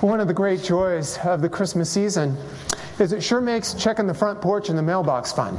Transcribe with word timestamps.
One 0.00 0.18
of 0.18 0.28
the 0.28 0.34
great 0.34 0.62
joys 0.62 1.18
of 1.18 1.42
the 1.42 1.48
Christmas 1.50 1.90
season 1.90 2.34
is 2.98 3.12
it 3.12 3.22
sure 3.22 3.42
makes 3.42 3.74
checking 3.74 4.06
the 4.06 4.14
front 4.14 4.40
porch 4.40 4.70
and 4.70 4.78
the 4.78 4.82
mailbox 4.82 5.30
fun. 5.30 5.58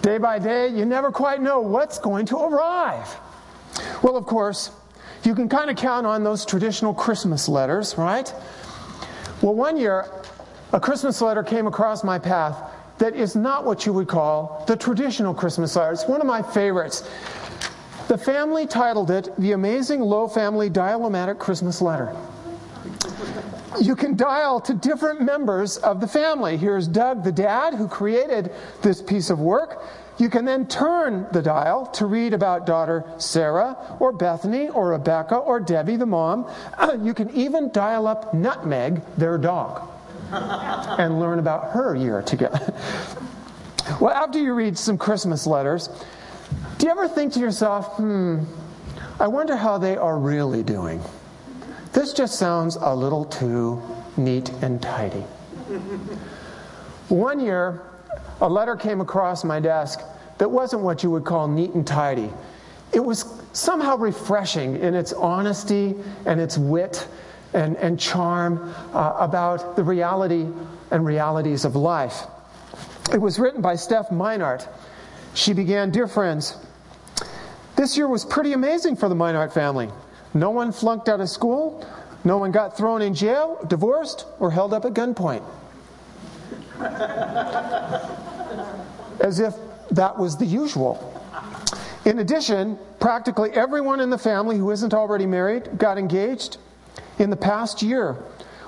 Day 0.00 0.16
by 0.16 0.38
day, 0.38 0.68
you 0.68 0.86
never 0.86 1.12
quite 1.12 1.42
know 1.42 1.60
what's 1.60 1.98
going 1.98 2.24
to 2.26 2.38
arrive. 2.38 3.14
Well, 4.02 4.16
of 4.16 4.24
course, 4.24 4.70
you 5.22 5.34
can 5.34 5.50
kind 5.50 5.68
of 5.68 5.76
count 5.76 6.06
on 6.06 6.24
those 6.24 6.46
traditional 6.46 6.94
Christmas 6.94 7.46
letters, 7.46 7.98
right? 7.98 8.32
Well, 9.42 9.54
one 9.54 9.76
year, 9.76 10.06
a 10.72 10.80
Christmas 10.80 11.20
letter 11.20 11.42
came 11.42 11.66
across 11.66 12.02
my 12.02 12.18
path 12.18 12.72
that 12.96 13.14
is 13.14 13.36
not 13.36 13.66
what 13.66 13.84
you 13.84 13.92
would 13.92 14.08
call 14.08 14.64
the 14.66 14.76
traditional 14.76 15.34
Christmas 15.34 15.76
letter. 15.76 15.92
It's 15.92 16.08
one 16.08 16.22
of 16.22 16.26
my 16.26 16.40
favorites. 16.40 17.06
The 18.08 18.16
family 18.16 18.66
titled 18.66 19.10
it 19.10 19.28
The 19.36 19.52
Amazing 19.52 20.00
Low 20.00 20.26
Family 20.26 20.70
Dial-O-Matic 20.70 21.38
Christmas 21.38 21.82
Letter. 21.82 22.16
You 23.78 23.94
can 23.94 24.16
dial 24.16 24.60
to 24.62 24.74
different 24.74 25.20
members 25.20 25.76
of 25.76 26.00
the 26.00 26.08
family. 26.08 26.56
Here's 26.56 26.88
Doug, 26.88 27.22
the 27.22 27.30
dad, 27.30 27.74
who 27.74 27.86
created 27.86 28.52
this 28.82 29.00
piece 29.00 29.30
of 29.30 29.38
work. 29.38 29.84
You 30.18 30.28
can 30.28 30.44
then 30.44 30.66
turn 30.66 31.26
the 31.32 31.40
dial 31.40 31.86
to 31.86 32.06
read 32.06 32.34
about 32.34 32.66
daughter 32.66 33.04
Sarah, 33.18 33.76
or 34.00 34.12
Bethany, 34.12 34.68
or 34.68 34.88
Rebecca, 34.88 35.36
or 35.36 35.60
Debbie, 35.60 35.96
the 35.96 36.06
mom. 36.06 36.50
You 37.00 37.14
can 37.14 37.30
even 37.30 37.70
dial 37.70 38.06
up 38.06 38.34
Nutmeg, 38.34 39.00
their 39.16 39.38
dog 39.38 39.88
and 40.32 41.20
learn 41.20 41.38
about 41.38 41.70
her 41.70 41.94
year 41.94 42.22
together. 42.22 42.74
well, 44.00 44.12
after 44.12 44.38
you 44.38 44.52
read 44.52 44.76
some 44.76 44.98
Christmas 44.98 45.46
letters, 45.46 45.88
do 46.78 46.86
you 46.86 46.92
ever 46.92 47.08
think 47.08 47.32
to 47.34 47.40
yourself, 47.40 47.96
hmm, 47.96 48.40
I 49.20 49.28
wonder 49.28 49.56
how 49.56 49.78
they 49.78 49.96
are 49.96 50.18
really 50.18 50.62
doing? 50.62 51.00
This 51.92 52.12
just 52.12 52.38
sounds 52.38 52.76
a 52.76 52.94
little 52.94 53.24
too 53.24 53.82
neat 54.16 54.50
and 54.62 54.80
tidy. 54.80 55.24
One 57.08 57.40
year, 57.40 57.82
a 58.40 58.48
letter 58.48 58.76
came 58.76 59.00
across 59.00 59.44
my 59.44 59.58
desk 59.58 60.00
that 60.38 60.50
wasn't 60.50 60.82
what 60.82 61.02
you 61.02 61.10
would 61.10 61.24
call 61.24 61.48
neat 61.48 61.72
and 61.72 61.86
tidy. 61.86 62.30
It 62.92 63.00
was 63.00 63.40
somehow 63.52 63.96
refreshing 63.96 64.76
in 64.76 64.94
its 64.94 65.12
honesty 65.12 65.96
and 66.26 66.40
its 66.40 66.56
wit 66.56 67.08
and, 67.52 67.76
and 67.76 67.98
charm 67.98 68.72
uh, 68.92 69.16
about 69.18 69.76
the 69.76 69.82
reality 69.82 70.46
and 70.90 71.04
realities 71.04 71.64
of 71.64 71.74
life. 71.74 72.22
It 73.12 73.20
was 73.20 73.38
written 73.38 73.60
by 73.60 73.74
Steph 73.74 74.10
Meinart. 74.10 74.68
She 75.34 75.52
began, 75.52 75.90
Dear 75.90 76.06
friends, 76.06 76.56
this 77.76 77.96
year 77.96 78.06
was 78.06 78.24
pretty 78.24 78.52
amazing 78.52 78.96
for 78.96 79.08
the 79.08 79.14
Meinart 79.14 79.52
family. 79.52 79.88
No 80.34 80.50
one 80.50 80.72
flunked 80.72 81.08
out 81.08 81.20
of 81.20 81.28
school, 81.28 81.86
no 82.24 82.38
one 82.38 82.52
got 82.52 82.76
thrown 82.76 83.02
in 83.02 83.14
jail, 83.14 83.58
divorced, 83.68 84.26
or 84.38 84.50
held 84.50 84.74
up 84.74 84.84
at 84.84 84.94
gunpoint. 84.94 85.42
As 89.20 89.40
if 89.40 89.54
that 89.90 90.18
was 90.18 90.36
the 90.36 90.46
usual. 90.46 91.06
In 92.04 92.20
addition, 92.20 92.78
practically 92.98 93.50
everyone 93.50 94.00
in 94.00 94.10
the 94.10 94.18
family 94.18 94.56
who 94.56 94.70
isn't 94.70 94.94
already 94.94 95.26
married 95.26 95.78
got 95.78 95.98
engaged 95.98 96.58
in 97.18 97.30
the 97.30 97.36
past 97.36 97.82
year, 97.82 98.14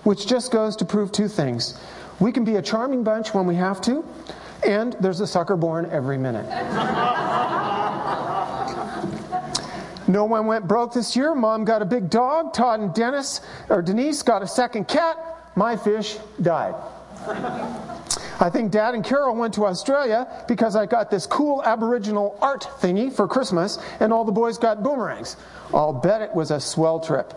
which 0.03 0.27
just 0.27 0.53
goes 0.53 0.77
to 0.77 0.85
prove 0.85 1.13
two 1.13 1.29
things. 1.29 1.81
We 2.21 2.33
can 2.33 2.45
be 2.45 2.57
a 2.57 2.63
charming 2.63 3.05
bunch 3.05 3.35
when 3.35 3.47
we 3.47 3.55
have 3.55 3.81
to, 3.83 4.05
and 4.67 4.95
there's 5.01 5.21
a 5.21 5.27
sucker 5.27 5.57
born 5.57 5.89
every 5.91 6.19
minute. 6.19 6.47
no 10.13 10.25
one 10.25 10.47
went 10.47 10.69
broke 10.69 10.93
this 10.93 11.17
year. 11.17 11.35
Mom 11.35 11.65
got 11.65 11.81
a 11.81 11.87
big 11.87 12.11
dog. 12.11 12.53
Todd 12.53 12.81
and 12.81 12.95
Dennis 12.95 13.41
or 13.69 13.81
Denise 13.81 14.23
got 14.23 14.43
a 14.43 14.47
second 14.47 14.87
cat. 14.87 15.17
My 15.57 15.77
fish 15.77 16.19
died. 16.41 16.75
I 18.41 18.51
think 18.51 18.73
Dad 18.73 18.95
and 18.95 19.05
Carol 19.05 19.37
went 19.37 19.55
to 19.55 19.65
Australia 19.65 20.45
because 20.49 20.75
I 20.75 20.87
got 20.87 21.11
this 21.11 21.27
cool 21.27 21.63
Aboriginal 21.63 22.37
art 22.43 22.69
thingy 22.81 23.13
for 23.13 23.29
Christmas, 23.29 23.79
and 24.01 24.13
all 24.13 24.25
the 24.25 24.33
boys 24.33 24.59
got 24.59 24.83
boomerangs. 24.83 25.37
I'll 25.73 25.93
bet 25.93 26.21
it 26.21 26.35
was 26.35 26.51
a 26.51 26.61
swell 26.61 26.99
trip. 27.01 27.33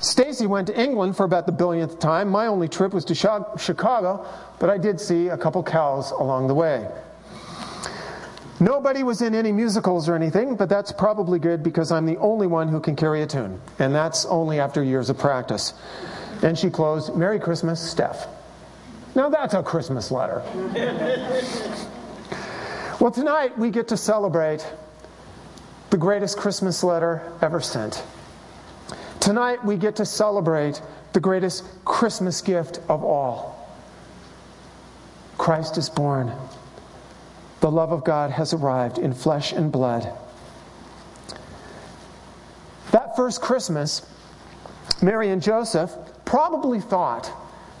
Stacy 0.00 0.46
went 0.46 0.66
to 0.68 0.80
England 0.80 1.16
for 1.16 1.24
about 1.24 1.46
the 1.46 1.52
billionth 1.52 1.98
time. 1.98 2.28
My 2.28 2.46
only 2.46 2.68
trip 2.68 2.92
was 2.92 3.04
to 3.06 3.14
Chicago, 3.14 4.26
but 4.58 4.70
I 4.70 4.78
did 4.78 5.00
see 5.00 5.28
a 5.28 5.36
couple 5.36 5.62
cows 5.62 6.12
along 6.12 6.48
the 6.48 6.54
way. 6.54 6.88
Nobody 8.58 9.02
was 9.02 9.20
in 9.20 9.34
any 9.34 9.52
musicals 9.52 10.08
or 10.08 10.14
anything, 10.14 10.56
but 10.56 10.70
that's 10.70 10.90
probably 10.90 11.38
good 11.38 11.62
because 11.62 11.92
I'm 11.92 12.06
the 12.06 12.16
only 12.16 12.46
one 12.46 12.68
who 12.68 12.80
can 12.80 12.96
carry 12.96 13.22
a 13.22 13.26
tune, 13.26 13.60
and 13.78 13.94
that's 13.94 14.24
only 14.24 14.60
after 14.60 14.82
years 14.82 15.10
of 15.10 15.18
practice. 15.18 15.74
And 16.42 16.58
she 16.58 16.70
closed, 16.70 17.14
Merry 17.14 17.38
Christmas, 17.38 17.80
Steph. 17.80 18.26
Now 19.14 19.28
that's 19.28 19.52
a 19.52 19.62
Christmas 19.62 20.10
letter. 20.10 20.42
well, 23.00 23.10
tonight 23.10 23.58
we 23.58 23.70
get 23.70 23.88
to 23.88 23.96
celebrate 23.96 24.66
the 25.90 25.98
greatest 25.98 26.38
Christmas 26.38 26.82
letter 26.82 27.30
ever 27.42 27.60
sent. 27.60 28.02
Tonight 29.20 29.62
we 29.64 29.76
get 29.76 29.96
to 29.96 30.06
celebrate 30.06 30.80
the 31.12 31.20
greatest 31.20 31.64
Christmas 31.84 32.40
gift 32.40 32.80
of 32.88 33.04
all. 33.04 33.56
Christ 35.38 35.78
is 35.78 35.90
born. 35.90 36.32
The 37.66 37.72
love 37.72 37.90
of 37.90 38.04
God 38.04 38.30
has 38.30 38.52
arrived 38.52 38.96
in 38.96 39.12
flesh 39.12 39.50
and 39.50 39.72
blood. 39.72 40.08
That 42.92 43.16
first 43.16 43.40
Christmas, 43.40 44.06
Mary 45.02 45.30
and 45.30 45.42
Joseph 45.42 45.90
probably 46.24 46.80
thought 46.80 47.28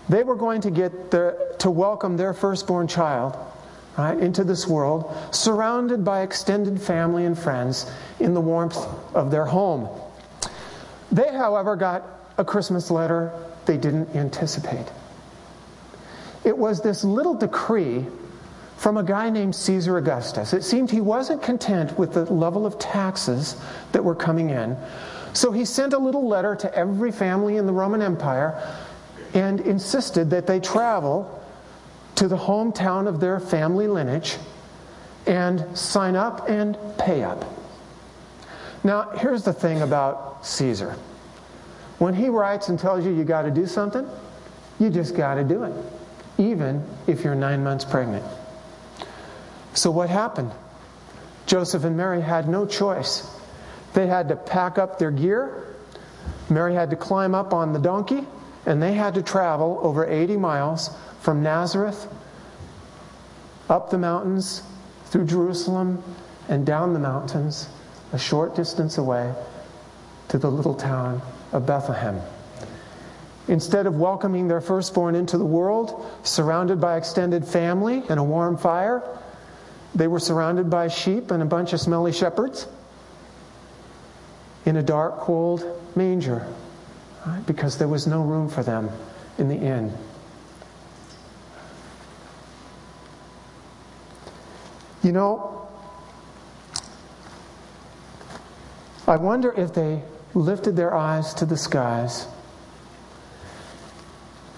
they 0.08 0.24
were 0.24 0.34
going 0.34 0.60
to 0.62 0.72
get 0.72 1.12
to 1.12 1.70
welcome 1.70 2.16
their 2.16 2.34
firstborn 2.34 2.88
child 2.88 3.36
right, 3.96 4.18
into 4.18 4.42
this 4.42 4.66
world, 4.66 5.16
surrounded 5.30 6.04
by 6.04 6.22
extended 6.22 6.82
family 6.82 7.24
and 7.24 7.38
friends 7.38 7.88
in 8.18 8.34
the 8.34 8.40
warmth 8.40 8.88
of 9.14 9.30
their 9.30 9.46
home. 9.46 9.88
They, 11.12 11.28
however, 11.28 11.76
got 11.76 12.02
a 12.38 12.44
Christmas 12.44 12.90
letter 12.90 13.30
they 13.66 13.76
didn't 13.76 14.16
anticipate. 14.16 14.90
It 16.42 16.58
was 16.58 16.82
this 16.82 17.04
little 17.04 17.34
decree 17.34 18.04
from 18.76 18.98
a 18.98 19.02
guy 19.02 19.30
named 19.30 19.54
Caesar 19.54 19.96
Augustus. 19.96 20.52
It 20.52 20.62
seemed 20.62 20.90
he 20.90 21.00
wasn't 21.00 21.42
content 21.42 21.98
with 21.98 22.12
the 22.12 22.24
level 22.32 22.66
of 22.66 22.78
taxes 22.78 23.56
that 23.92 24.04
were 24.04 24.14
coming 24.14 24.50
in. 24.50 24.76
So 25.32 25.50
he 25.50 25.64
sent 25.64 25.92
a 25.92 25.98
little 25.98 26.28
letter 26.28 26.54
to 26.56 26.74
every 26.74 27.10
family 27.10 27.56
in 27.56 27.66
the 27.66 27.72
Roman 27.72 28.02
Empire 28.02 28.76
and 29.34 29.60
insisted 29.60 30.30
that 30.30 30.46
they 30.46 30.60
travel 30.60 31.42
to 32.16 32.28
the 32.28 32.36
hometown 32.36 33.06
of 33.06 33.20
their 33.20 33.40
family 33.40 33.88
lineage 33.88 34.36
and 35.26 35.76
sign 35.76 36.16
up 36.16 36.48
and 36.48 36.78
pay 36.98 37.22
up. 37.22 37.44
Now, 38.84 39.10
here's 39.10 39.42
the 39.42 39.52
thing 39.52 39.82
about 39.82 40.46
Caesar. 40.46 40.96
When 41.98 42.14
he 42.14 42.28
writes 42.28 42.68
and 42.68 42.78
tells 42.78 43.04
you 43.04 43.12
you 43.12 43.24
got 43.24 43.42
to 43.42 43.50
do 43.50 43.66
something, 43.66 44.08
you 44.78 44.90
just 44.90 45.16
got 45.16 45.34
to 45.34 45.44
do 45.44 45.64
it, 45.64 45.74
even 46.38 46.84
if 47.06 47.24
you're 47.24 47.34
nine 47.34 47.64
months 47.64 47.84
pregnant. 47.84 48.24
So, 49.76 49.90
what 49.90 50.08
happened? 50.08 50.52
Joseph 51.44 51.84
and 51.84 51.98
Mary 51.98 52.22
had 52.22 52.48
no 52.48 52.64
choice. 52.64 53.30
They 53.92 54.06
had 54.06 54.26
to 54.30 54.36
pack 54.36 54.78
up 54.78 54.98
their 54.98 55.10
gear. 55.10 55.76
Mary 56.48 56.74
had 56.74 56.88
to 56.90 56.96
climb 56.96 57.34
up 57.34 57.52
on 57.52 57.74
the 57.74 57.78
donkey, 57.78 58.26
and 58.64 58.82
they 58.82 58.94
had 58.94 59.12
to 59.14 59.22
travel 59.22 59.78
over 59.82 60.06
80 60.06 60.38
miles 60.38 60.96
from 61.20 61.42
Nazareth 61.42 62.08
up 63.68 63.90
the 63.90 63.98
mountains 63.98 64.62
through 65.06 65.26
Jerusalem 65.26 66.02
and 66.48 66.64
down 66.64 66.94
the 66.94 66.98
mountains 66.98 67.68
a 68.14 68.18
short 68.18 68.56
distance 68.56 68.96
away 68.96 69.34
to 70.28 70.38
the 70.38 70.50
little 70.50 70.74
town 70.74 71.20
of 71.52 71.66
Bethlehem. 71.66 72.18
Instead 73.48 73.86
of 73.86 73.96
welcoming 73.96 74.48
their 74.48 74.62
firstborn 74.62 75.14
into 75.14 75.36
the 75.36 75.44
world, 75.44 76.06
surrounded 76.22 76.80
by 76.80 76.96
extended 76.96 77.46
family 77.46 78.02
and 78.08 78.18
a 78.18 78.24
warm 78.24 78.56
fire, 78.56 79.02
they 79.96 80.06
were 80.06 80.20
surrounded 80.20 80.68
by 80.68 80.88
sheep 80.88 81.30
and 81.30 81.42
a 81.42 81.46
bunch 81.46 81.72
of 81.72 81.80
smelly 81.80 82.12
shepherds 82.12 82.68
in 84.66 84.76
a 84.76 84.82
dark, 84.82 85.18
cold 85.18 85.64
manger 85.96 86.46
right? 87.26 87.44
because 87.46 87.78
there 87.78 87.88
was 87.88 88.06
no 88.06 88.20
room 88.20 88.46
for 88.48 88.62
them 88.62 88.90
in 89.38 89.48
the 89.48 89.56
inn. 89.56 89.90
You 95.02 95.12
know, 95.12 95.66
I 99.06 99.16
wonder 99.16 99.52
if 99.52 99.72
they 99.72 100.02
lifted 100.34 100.76
their 100.76 100.94
eyes 100.94 101.32
to 101.34 101.46
the 101.46 101.56
skies 101.56 102.26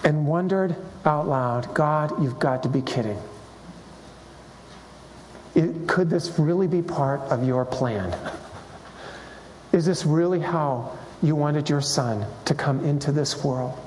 and 0.03 0.27
wondered 0.27 0.75
out 1.05 1.27
loud, 1.27 1.73
God, 1.73 2.21
you've 2.21 2.39
got 2.39 2.63
to 2.63 2.69
be 2.69 2.81
kidding. 2.81 3.21
It, 5.59 5.89
could 5.89 6.09
this 6.09 6.39
really 6.39 6.67
be 6.67 6.81
part 6.81 7.19
of 7.23 7.45
your 7.45 7.65
plan? 7.65 8.17
Is 9.73 9.85
this 9.85 10.05
really 10.05 10.39
how 10.39 10.97
you 11.21 11.35
wanted 11.35 11.69
your 11.69 11.81
son 11.81 12.25
to 12.45 12.55
come 12.55 12.85
into 12.85 13.11
this 13.11 13.43
world? 13.43 13.77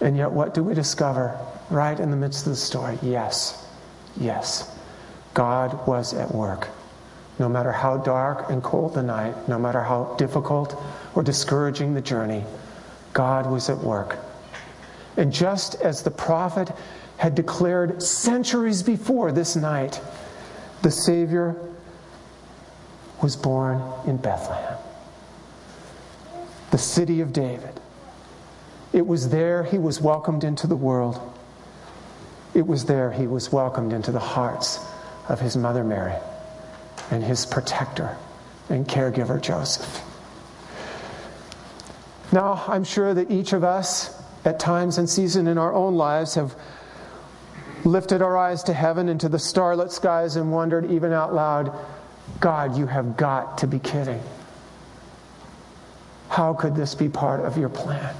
And 0.00 0.16
yet, 0.16 0.32
what 0.32 0.52
do 0.52 0.64
we 0.64 0.74
discover 0.74 1.38
right 1.70 1.98
in 2.00 2.10
the 2.10 2.16
midst 2.16 2.44
of 2.44 2.50
the 2.50 2.56
story? 2.56 2.98
Yes, 3.02 3.64
yes, 4.16 4.76
God 5.32 5.86
was 5.86 6.12
at 6.12 6.34
work. 6.34 6.66
No 7.38 7.48
matter 7.48 7.70
how 7.70 7.98
dark 7.98 8.50
and 8.50 8.64
cold 8.64 8.94
the 8.94 9.04
night, 9.04 9.48
no 9.48 9.60
matter 9.60 9.80
how 9.80 10.16
difficult 10.18 10.76
or 11.14 11.22
discouraging 11.22 11.94
the 11.94 12.00
journey, 12.00 12.44
God 13.12 13.48
was 13.48 13.70
at 13.70 13.78
work. 13.78 14.18
And 15.16 15.32
just 15.32 15.76
as 15.76 16.02
the 16.02 16.10
prophet 16.10 16.72
had 17.20 17.34
declared 17.34 18.02
centuries 18.02 18.82
before 18.82 19.30
this 19.30 19.54
night, 19.54 20.00
the 20.80 20.90
Savior 20.90 21.54
was 23.22 23.36
born 23.36 23.82
in 24.06 24.16
Bethlehem, 24.16 24.78
the 26.70 26.78
city 26.78 27.20
of 27.20 27.30
David. 27.30 27.78
It 28.94 29.06
was 29.06 29.28
there 29.28 29.64
he 29.64 29.76
was 29.76 30.00
welcomed 30.00 30.44
into 30.44 30.66
the 30.66 30.74
world. 30.74 31.20
It 32.54 32.66
was 32.66 32.86
there 32.86 33.12
he 33.12 33.26
was 33.26 33.52
welcomed 33.52 33.92
into 33.92 34.12
the 34.12 34.18
hearts 34.18 34.78
of 35.28 35.40
his 35.40 35.58
mother 35.58 35.84
Mary 35.84 36.14
and 37.10 37.22
his 37.22 37.44
protector 37.44 38.16
and 38.70 38.88
caregiver 38.88 39.38
Joseph. 39.38 40.02
Now, 42.32 42.64
I'm 42.66 42.82
sure 42.82 43.12
that 43.12 43.30
each 43.30 43.52
of 43.52 43.62
us, 43.62 44.18
at 44.46 44.58
times 44.58 44.96
and 44.96 45.10
season 45.10 45.48
in 45.48 45.58
our 45.58 45.74
own 45.74 45.96
lives, 45.96 46.34
have 46.36 46.56
lifted 47.84 48.22
our 48.22 48.36
eyes 48.36 48.62
to 48.64 48.72
heaven 48.72 49.08
and 49.08 49.20
to 49.20 49.28
the 49.28 49.38
starlit 49.38 49.92
skies 49.92 50.36
and 50.36 50.52
wondered, 50.52 50.90
even 50.90 51.12
out 51.12 51.34
loud, 51.34 51.72
God, 52.40 52.76
you 52.76 52.86
have 52.86 53.16
got 53.16 53.58
to 53.58 53.66
be 53.66 53.78
kidding. 53.78 54.22
How 56.28 56.54
could 56.54 56.76
this 56.76 56.94
be 56.94 57.08
part 57.08 57.40
of 57.40 57.58
your 57.58 57.68
plan? 57.68 58.14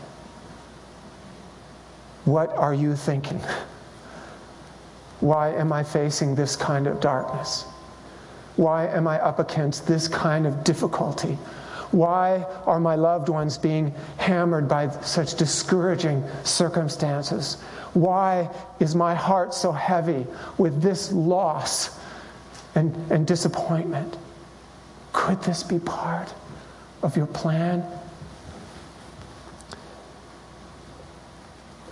What 2.25 2.51
are 2.57 2.75
you 2.75 2.97
thinking? 2.97 3.41
Why 5.21 5.51
am 5.51 5.73
I 5.73 5.85
facing 5.85 6.35
this 6.35 6.57
kind 6.57 6.87
of 6.87 7.01
darkness? 7.01 7.65
Why 8.57 8.87
am 8.89 9.07
I 9.07 9.21
up 9.21 9.39
against 9.39 9.87
this 9.87 10.09
kind 10.09 10.47
of 10.47 10.65
difficulty? 10.65 11.39
Why 11.91 12.47
are 12.67 12.79
my 12.79 12.95
loved 12.95 13.29
ones 13.29 13.59
being 13.59 13.93
hammered 14.17 14.69
by 14.69 14.91
such 15.01 15.35
discouraging 15.35 16.25
circumstances? 16.45 17.55
Why 17.95 18.49
is 18.79 18.95
my 18.95 19.15
heart 19.15 19.55
so 19.55 19.73
heavy 19.73 20.27
with 20.57 20.81
this 20.81 21.11
loss 21.11 21.99
and, 22.77 22.95
and 23.11 23.27
disappointment? 23.27 24.17
Could 25.13 25.43
this 25.43 25.65
be 25.65 25.81
part 25.81 26.33
of 27.03 27.17
your 27.17 27.27
plan? 27.27 27.85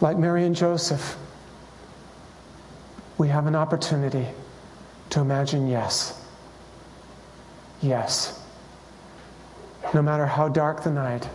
Like 0.01 0.17
Mary 0.17 0.45
and 0.45 0.55
Joseph, 0.55 1.17
we 3.19 3.27
have 3.29 3.49
an 3.49 3.57
opportunity 3.57 4.27
to 5.11 5.21
imagine 5.21 5.67
yes. 5.67 6.25
Yes. 7.83 8.38
No 9.95 10.03
matter 10.03 10.27
how 10.27 10.49
dark 10.49 10.83
the 10.83 10.91
night, 10.91 11.29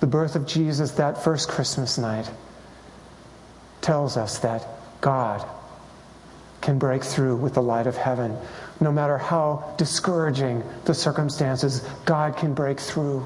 the 0.00 0.06
birth 0.06 0.36
of 0.36 0.46
Jesus 0.46 0.92
that 0.92 1.22
first 1.22 1.48
Christmas 1.48 1.98
night 1.98 2.30
tells 3.80 4.16
us 4.16 4.38
that 4.38 4.66
God 5.00 5.46
can 6.60 6.78
break 6.78 7.04
through 7.04 7.36
with 7.36 7.54
the 7.54 7.62
light 7.62 7.86
of 7.86 7.96
heaven. 7.96 8.36
No 8.80 8.90
matter 8.90 9.18
how 9.18 9.74
discouraging 9.76 10.62
the 10.84 10.94
circumstances, 10.94 11.86
God 12.04 12.36
can 12.36 12.54
break 12.54 12.80
through 12.80 13.24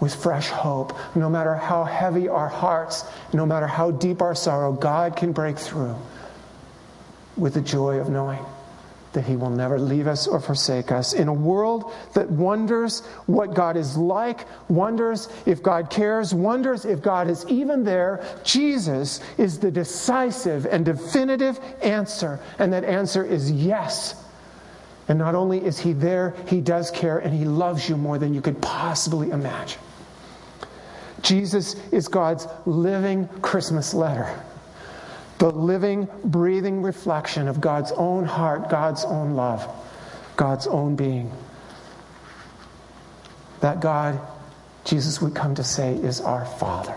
with 0.00 0.14
fresh 0.14 0.48
hope. 0.48 0.92
No 1.16 1.28
matter 1.28 1.54
how 1.54 1.84
heavy 1.84 2.28
our 2.28 2.48
hearts, 2.48 3.04
no 3.32 3.46
matter 3.46 3.66
how 3.66 3.90
deep 3.90 4.22
our 4.22 4.34
sorrow, 4.34 4.72
God 4.72 5.16
can 5.16 5.32
break 5.32 5.58
through 5.58 5.96
with 7.36 7.54
the 7.54 7.60
joy 7.60 7.98
of 7.98 8.08
knowing 8.08 8.44
that 9.14 9.24
He 9.24 9.36
will 9.36 9.50
never 9.50 9.78
leave 9.78 10.06
us 10.06 10.26
or 10.26 10.38
forsake 10.38 10.92
us. 10.92 11.12
In 11.12 11.28
a 11.28 11.32
world 11.32 11.92
that 12.12 12.30
wonders 12.30 13.00
what 13.26 13.54
God 13.54 13.76
is 13.76 13.96
like, 13.96 14.46
wonders 14.68 15.28
if 15.46 15.62
God 15.62 15.90
cares, 15.90 16.34
wonders 16.34 16.84
if 16.84 17.00
God 17.00 17.28
is 17.28 17.46
even 17.48 17.84
there, 17.84 18.24
Jesus 18.44 19.20
is 19.38 19.58
the 19.58 19.70
decisive 19.70 20.66
and 20.66 20.84
definitive 20.84 21.58
answer. 21.82 22.38
And 22.58 22.72
that 22.72 22.84
answer 22.84 23.24
is 23.24 23.50
yes. 23.50 24.22
And 25.08 25.18
not 25.18 25.34
only 25.34 25.64
is 25.64 25.78
He 25.78 25.92
there, 25.92 26.34
He 26.48 26.60
does 26.60 26.90
care 26.90 27.18
and 27.18 27.34
He 27.34 27.44
loves 27.44 27.88
you 27.88 27.96
more 27.96 28.18
than 28.18 28.34
you 28.34 28.40
could 28.40 28.60
possibly 28.60 29.30
imagine. 29.30 29.80
Jesus 31.22 31.74
is 31.90 32.08
God's 32.08 32.46
living 32.66 33.28
Christmas 33.40 33.94
letter 33.94 34.38
the 35.44 35.58
living, 35.58 36.08
breathing 36.24 36.80
reflection 36.80 37.48
of 37.48 37.60
God's 37.60 37.92
own 37.92 38.24
heart, 38.24 38.70
God's 38.70 39.04
own 39.04 39.34
love, 39.34 39.68
God's 40.36 40.66
own 40.66 40.96
being. 40.96 41.30
That 43.60 43.80
God, 43.80 44.18
Jesus 44.84 45.20
would 45.20 45.34
come 45.34 45.54
to 45.56 45.62
say, 45.64 45.96
is 45.96 46.22
our 46.22 46.46
Father, 46.46 46.94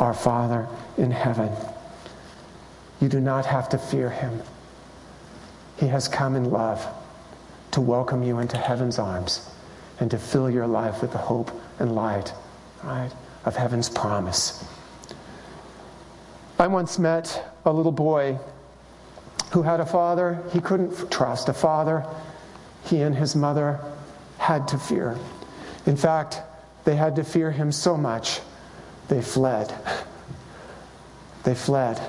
our 0.00 0.14
Father 0.14 0.66
in 0.96 1.10
heaven. 1.10 1.52
You 3.02 3.10
do 3.10 3.20
not 3.20 3.44
have 3.44 3.68
to 3.68 3.78
fear 3.78 4.08
him. 4.08 4.40
He 5.76 5.88
has 5.88 6.08
come 6.08 6.36
in 6.36 6.50
love 6.50 6.86
to 7.72 7.82
welcome 7.82 8.22
you 8.22 8.38
into 8.38 8.56
heaven's 8.56 8.98
arms 8.98 9.46
and 10.00 10.10
to 10.10 10.16
fill 10.16 10.48
your 10.48 10.66
life 10.66 11.02
with 11.02 11.12
the 11.12 11.18
hope 11.18 11.50
and 11.78 11.94
light 11.94 12.32
right, 12.82 13.10
of 13.44 13.56
heaven's 13.56 13.90
promise. 13.90 14.66
I 16.58 16.68
once 16.68 16.98
met 16.98 17.44
a 17.66 17.72
little 17.72 17.92
boy 17.92 18.38
who 19.52 19.62
had 19.62 19.80
a 19.80 19.86
father 19.86 20.42
he 20.52 20.60
couldn't 20.60 21.10
trust, 21.10 21.48
a 21.50 21.52
father 21.52 22.06
he 22.84 23.02
and 23.02 23.14
his 23.14 23.36
mother 23.36 23.78
had 24.38 24.66
to 24.68 24.78
fear. 24.78 25.18
In 25.84 25.96
fact, 25.96 26.40
they 26.84 26.96
had 26.96 27.16
to 27.16 27.24
fear 27.24 27.50
him 27.50 27.70
so 27.72 27.96
much, 27.96 28.40
they 29.08 29.22
fled. 29.22 29.72
They 31.44 31.54
fled. 31.54 32.00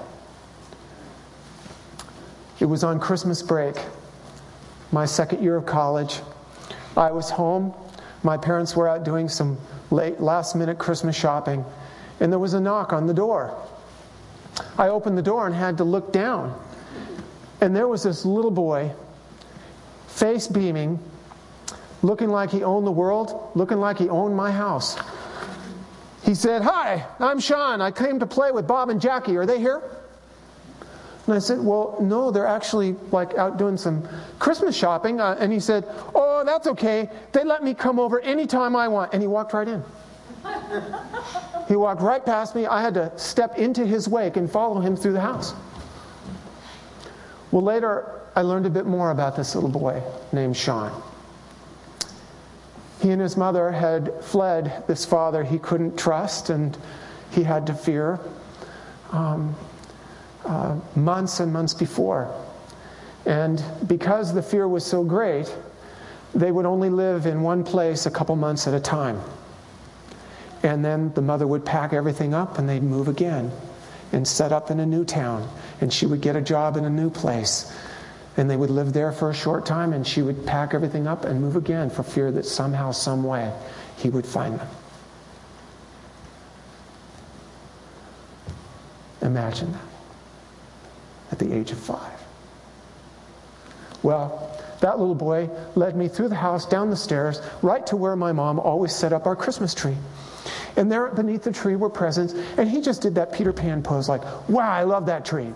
It 2.59 2.65
was 2.65 2.83
on 2.83 2.99
Christmas 2.99 3.43
break, 3.43 3.75
my 4.91 5.05
second 5.05 5.43
year 5.43 5.55
of 5.55 5.67
college. 5.67 6.21
I 6.95 7.11
was 7.11 7.29
home. 7.29 7.71
My 8.23 8.35
parents 8.35 8.75
were 8.75 8.89
out 8.89 9.03
doing 9.03 9.29
some 9.29 9.59
late, 9.91 10.19
last 10.19 10.55
minute 10.55 10.79
Christmas 10.79 11.15
shopping, 11.15 11.63
and 12.19 12.31
there 12.31 12.39
was 12.39 12.55
a 12.55 12.59
knock 12.59 12.93
on 12.93 13.05
the 13.05 13.13
door. 13.13 13.55
I 14.77 14.89
opened 14.89 15.17
the 15.17 15.23
door 15.23 15.45
and 15.45 15.55
had 15.55 15.77
to 15.77 15.83
look 15.83 16.13
down. 16.13 16.59
And 17.61 17.75
there 17.75 17.87
was 17.87 18.03
this 18.03 18.25
little 18.25 18.51
boy, 18.51 18.91
face 20.07 20.47
beaming, 20.47 20.99
looking 22.03 22.29
like 22.29 22.51
he 22.51 22.63
owned 22.63 22.85
the 22.85 22.91
world, 22.91 23.51
looking 23.55 23.79
like 23.79 23.97
he 23.97 24.09
owned 24.09 24.35
my 24.35 24.51
house. 24.51 24.97
He 26.23 26.35
said, 26.35 26.61
Hi, 26.61 27.05
I'm 27.19 27.39
Sean. 27.39 27.81
I 27.81 27.89
came 27.91 28.19
to 28.19 28.25
play 28.25 28.51
with 28.51 28.67
Bob 28.67 28.89
and 28.89 29.01
Jackie. 29.01 29.37
Are 29.37 29.45
they 29.45 29.59
here? 29.59 29.81
And 31.25 31.35
I 31.35 31.39
said, 31.39 31.59
Well, 31.59 31.97
no, 31.99 32.31
they're 32.31 32.45
actually 32.45 32.95
like 33.11 33.35
out 33.35 33.57
doing 33.57 33.77
some 33.77 34.07
Christmas 34.37 34.75
shopping. 34.75 35.19
Uh, 35.19 35.37
and 35.39 35.51
he 35.51 35.59
said, 35.59 35.85
Oh, 36.13 36.43
that's 36.45 36.67
okay. 36.67 37.09
They 37.31 37.43
let 37.43 37.63
me 37.63 37.73
come 37.73 37.99
over 37.99 38.19
anytime 38.19 38.75
I 38.75 38.87
want. 38.87 39.13
And 39.13 39.21
he 39.21 39.27
walked 39.27 39.53
right 39.53 39.67
in. 39.67 39.83
He 41.67 41.75
walked 41.75 42.01
right 42.01 42.25
past 42.25 42.55
me. 42.55 42.65
I 42.65 42.81
had 42.81 42.93
to 42.93 43.11
step 43.17 43.57
into 43.57 43.85
his 43.85 44.07
wake 44.07 44.37
and 44.37 44.49
follow 44.49 44.79
him 44.79 44.95
through 44.95 45.13
the 45.13 45.21
house. 45.21 45.53
Well, 47.51 47.63
later, 47.63 48.21
I 48.35 48.41
learned 48.41 48.65
a 48.65 48.69
bit 48.69 48.85
more 48.85 49.11
about 49.11 49.35
this 49.35 49.55
little 49.55 49.69
boy 49.69 50.01
named 50.31 50.55
Sean. 50.55 50.91
He 53.01 53.11
and 53.11 53.21
his 53.21 53.37
mother 53.37 53.71
had 53.71 54.23
fled 54.23 54.83
this 54.87 55.05
father 55.05 55.43
he 55.43 55.59
couldn't 55.59 55.97
trust 55.97 56.49
and 56.49 56.77
he 57.31 57.43
had 57.43 57.67
to 57.67 57.73
fear 57.73 58.19
um, 59.11 59.55
uh, 60.45 60.77
months 60.95 61.39
and 61.39 61.51
months 61.51 61.73
before. 61.73 62.33
And 63.25 63.63
because 63.87 64.33
the 64.33 64.41
fear 64.41 64.67
was 64.67 64.85
so 64.85 65.03
great, 65.03 65.53
they 66.33 66.51
would 66.51 66.65
only 66.65 66.89
live 66.89 67.25
in 67.25 67.41
one 67.41 67.63
place 67.63 68.05
a 68.05 68.11
couple 68.11 68.35
months 68.35 68.67
at 68.67 68.73
a 68.73 68.79
time. 68.79 69.21
And 70.63 70.83
then 70.83 71.13
the 71.13 71.21
mother 71.21 71.45
would 71.45 71.65
pack 71.65 71.93
everything 71.93 72.33
up 72.33 72.57
and 72.57 72.67
they'd 72.67 72.83
move 72.83 73.07
again 73.07 73.51
and 74.11 74.27
set 74.27 74.51
up 74.51 74.71
in 74.71 74.79
a 74.79 74.85
new 74.85 75.05
town. 75.05 75.47
And 75.81 75.93
she 75.93 76.05
would 76.05 76.21
get 76.21 76.35
a 76.35 76.41
job 76.41 76.77
in 76.77 76.85
a 76.85 76.89
new 76.89 77.09
place. 77.09 77.71
And 78.37 78.49
they 78.49 78.55
would 78.55 78.69
live 78.69 78.93
there 78.93 79.11
for 79.11 79.29
a 79.29 79.33
short 79.33 79.65
time 79.65 79.93
and 79.93 80.05
she 80.05 80.21
would 80.21 80.45
pack 80.45 80.73
everything 80.73 81.07
up 81.07 81.25
and 81.25 81.41
move 81.41 81.55
again 81.55 81.89
for 81.89 82.03
fear 82.03 82.31
that 82.31 82.45
somehow, 82.45 82.91
some 82.91 83.23
way, 83.23 83.51
he 83.97 84.09
would 84.09 84.25
find 84.25 84.59
them. 84.59 84.67
Imagine 89.21 89.71
that 89.71 89.81
at 91.31 91.39
the 91.39 91.53
age 91.53 91.71
of 91.71 91.77
five. 91.77 92.13
Well, 94.03 94.51
that 94.79 94.99
little 94.99 95.15
boy 95.15 95.49
led 95.75 95.95
me 95.95 96.07
through 96.07 96.29
the 96.29 96.35
house, 96.35 96.65
down 96.65 96.89
the 96.89 96.95
stairs, 96.95 97.41
right 97.61 97.85
to 97.87 97.95
where 97.95 98.15
my 98.15 98.31
mom 98.31 98.59
always 98.59 98.95
set 98.95 99.11
up 99.11 99.25
our 99.25 99.35
Christmas 99.35 99.73
tree. 99.73 99.97
And 100.75 100.91
there 100.91 101.07
beneath 101.07 101.43
the 101.43 101.51
tree 101.51 101.75
were 101.75 101.89
presents, 101.89 102.33
and 102.57 102.69
he 102.69 102.81
just 102.81 103.01
did 103.01 103.15
that 103.15 103.33
Peter 103.33 103.53
Pan 103.53 103.81
pose 103.83 104.07
like, 104.09 104.21
wow, 104.49 104.69
I 104.69 104.83
love 104.83 105.05
that 105.07 105.25
tree. 105.25 105.53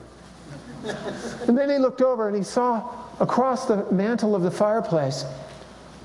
and 1.47 1.57
then 1.57 1.69
he 1.69 1.77
looked 1.77 2.01
over 2.01 2.27
and 2.27 2.35
he 2.35 2.43
saw 2.43 2.89
across 3.19 3.67
the 3.67 3.91
mantle 3.91 4.35
of 4.35 4.41
the 4.41 4.51
fireplace 4.51 5.25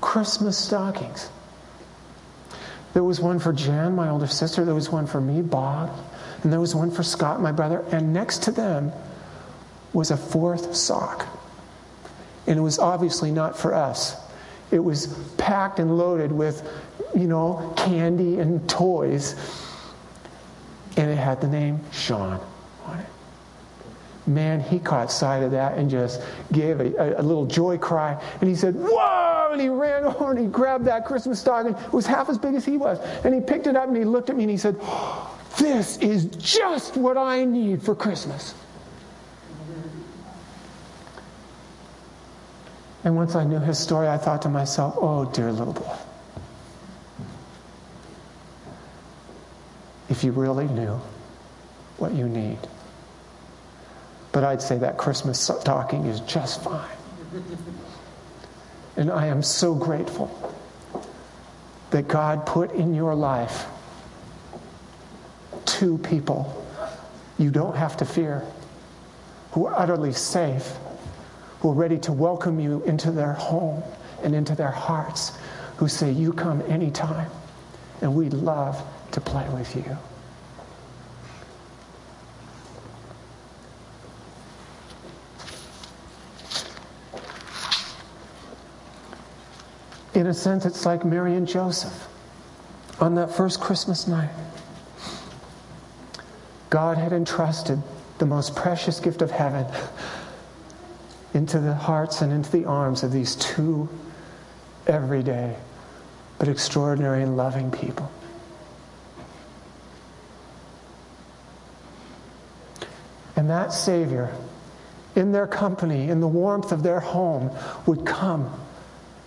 Christmas 0.01 0.57
stockings. 0.57 1.29
There 2.93 3.03
was 3.03 3.19
one 3.19 3.39
for 3.39 3.53
Jan, 3.53 3.95
my 3.95 4.09
older 4.09 4.27
sister, 4.27 4.65
there 4.65 4.75
was 4.75 4.89
one 4.89 5.07
for 5.07 5.21
me, 5.21 5.41
Bob, 5.41 5.91
and 6.43 6.51
there 6.51 6.59
was 6.59 6.75
one 6.75 6.91
for 6.91 7.03
Scott, 7.03 7.41
my 7.41 7.51
brother, 7.51 7.83
and 7.91 8.13
next 8.13 8.43
to 8.43 8.51
them 8.51 8.91
was 9.93 10.11
a 10.11 10.17
fourth 10.17 10.75
sock. 10.75 11.27
And 12.45 12.57
it 12.57 12.61
was 12.61 12.79
obviously 12.79 13.31
not 13.31 13.57
for 13.57 13.73
us. 13.73 14.15
It 14.71 14.83
was 14.83 15.07
packed 15.37 15.79
and 15.79 15.97
loaded 15.97 16.31
with, 16.31 16.67
you 17.15 17.27
know, 17.27 17.73
candy 17.77 18.39
and 18.39 18.67
toys. 18.69 19.35
And 20.97 21.09
it 21.09 21.15
had 21.15 21.39
the 21.41 21.47
name 21.47 21.79
Sean 21.91 22.39
on 22.85 22.99
it. 22.99 23.05
Man, 24.25 24.59
he 24.59 24.79
caught 24.79 25.11
sight 25.11 25.43
of 25.43 25.51
that 25.51 25.77
and 25.77 25.89
just 25.89 26.21
gave 26.51 26.81
a, 26.81 26.95
a, 26.95 27.21
a 27.21 27.23
little 27.23 27.45
joy 27.45 27.77
cry. 27.77 28.21
And 28.41 28.49
he 28.49 28.55
said, 28.55 28.75
Whoa! 28.75 29.51
And 29.53 29.61
he 29.61 29.69
ran 29.69 30.03
over 30.05 30.31
and 30.31 30.39
he 30.39 30.47
grabbed 30.47 30.85
that 30.85 31.05
Christmas 31.05 31.39
stocking. 31.39 31.73
It 31.73 31.93
was 31.93 32.05
half 32.05 32.29
as 32.29 32.37
big 32.37 32.55
as 32.55 32.65
he 32.65 32.77
was. 32.77 32.99
And 33.23 33.33
he 33.33 33.39
picked 33.39 33.67
it 33.67 33.75
up 33.75 33.87
and 33.87 33.95
he 33.95 34.03
looked 34.03 34.29
at 34.29 34.35
me 34.35 34.43
and 34.43 34.51
he 34.51 34.57
said, 34.57 34.75
This 35.57 35.97
is 35.99 36.25
just 36.25 36.97
what 36.97 37.15
I 37.15 37.45
need 37.45 37.81
for 37.81 37.95
Christmas. 37.95 38.53
And 43.03 43.15
once 43.15 43.35
I 43.35 43.43
knew 43.43 43.59
his 43.59 43.77
story, 43.77 44.07
I 44.07 44.17
thought 44.17 44.41
to 44.43 44.49
myself, 44.49 44.95
oh, 44.97 45.25
dear 45.25 45.51
little 45.51 45.73
boy. 45.73 45.95
If 50.09 50.23
you 50.23 50.31
really 50.31 50.67
knew 50.67 50.99
what 51.97 52.13
you 52.13 52.27
need. 52.27 52.59
But 54.31 54.43
I'd 54.43 54.61
say 54.61 54.77
that 54.77 54.97
Christmas 54.97 55.39
stocking 55.39 56.05
is 56.05 56.19
just 56.21 56.63
fine. 56.63 56.87
And 58.95 59.11
I 59.11 59.27
am 59.27 59.43
so 59.43 59.75
grateful 59.75 60.53
that 61.91 62.07
God 62.07 62.45
put 62.45 62.71
in 62.71 62.93
your 62.93 63.15
life 63.15 63.65
two 65.65 65.97
people 65.99 66.65
you 67.37 67.51
don't 67.51 67.75
have 67.75 67.97
to 67.97 68.05
fear, 68.05 68.43
who 69.51 69.67
are 69.67 69.79
utterly 69.79 70.13
safe 70.13 70.73
who 71.59 71.71
are 71.71 71.73
ready 71.73 71.97
to 71.99 72.11
welcome 72.11 72.59
you 72.59 72.83
into 72.83 73.11
their 73.11 73.33
home 73.33 73.83
and 74.23 74.35
into 74.35 74.55
their 74.55 74.71
hearts, 74.71 75.37
who 75.77 75.87
say, 75.87 76.11
You 76.11 76.33
come 76.33 76.61
anytime, 76.67 77.29
and 78.01 78.15
we'd 78.15 78.33
love 78.33 78.81
to 79.11 79.21
play 79.21 79.47
with 79.49 79.75
you. 79.75 79.97
In 90.13 90.25
a 90.25 90.33
sense, 90.33 90.65
it's 90.65 90.83
like 90.83 91.05
Mary 91.05 91.35
and 91.35 91.47
Joseph 91.47 92.07
on 92.99 93.13
that 93.15 93.31
first 93.31 93.61
Christmas 93.61 94.07
night. 94.07 94.31
God 96.71 96.97
had 96.97 97.13
entrusted 97.13 97.81
the 98.17 98.25
most 98.25 98.55
precious 98.55 98.99
gift 98.99 99.21
of 99.21 99.29
heaven 99.29 99.65
into 101.37 101.59
the 101.59 101.75
hearts 101.75 102.21
and 102.21 102.33
into 102.33 102.51
the 102.51 102.65
arms 102.65 103.03
of 103.03 103.11
these 103.11 103.35
two 103.35 103.87
everyday 104.87 105.55
but 106.39 106.47
extraordinary 106.47 107.21
and 107.23 107.37
loving 107.37 107.71
people. 107.71 108.11
And 113.35 113.49
that 113.51 113.71
Savior, 113.71 114.33
in 115.15 115.31
their 115.31 115.47
company, 115.47 116.09
in 116.09 116.19
the 116.19 116.27
warmth 116.27 116.71
of 116.71 116.81
their 116.81 116.99
home, 116.99 117.51
would 117.85 118.05
come 118.05 118.51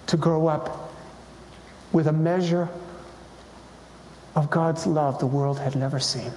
to 0.09 0.17
grow 0.17 0.49
up 0.49 0.93
with 1.93 2.09
a 2.09 2.13
measure 2.13 2.69
of 4.35 4.51
God's 4.51 4.87
love 4.87 5.19
the 5.21 5.27
world 5.27 5.59
had 5.59 5.77
never 5.77 6.01
seen. 6.01 6.33